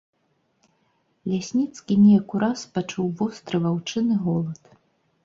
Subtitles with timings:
[1.33, 4.61] Лясніцкі неяк ураз пачуў востры ваўчыны голад.